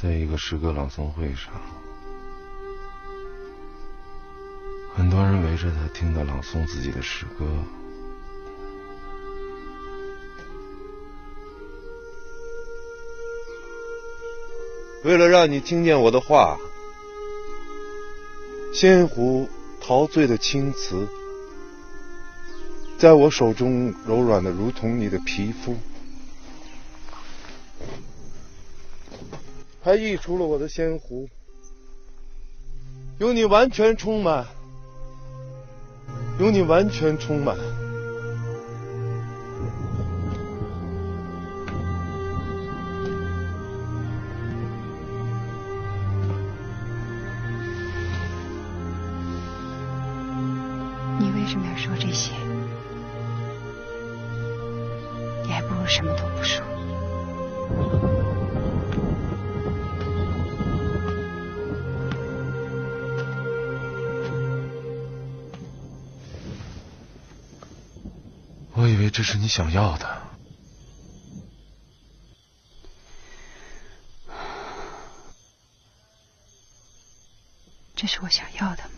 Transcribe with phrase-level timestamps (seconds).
[0.00, 1.50] 在一个诗歌朗诵会上，
[4.94, 7.46] 很多人围着他听他朗诵自己的诗歌。
[15.02, 16.58] 为了让你听见我的话，
[18.74, 19.48] 仙湖
[19.80, 21.08] 陶醉的青瓷，
[22.98, 25.74] 在我手中柔软的如同你的皮肤。
[29.86, 31.28] 还溢出了我的仙湖，
[33.18, 34.44] 有你完全充满，
[36.40, 37.56] 有你完全充满。
[51.20, 52.32] 你为什么要说这些？
[55.44, 56.75] 你还不如什么都不说。
[68.78, 70.22] 我以为这是你想要的，
[77.96, 78.95] 这是我想要的吗？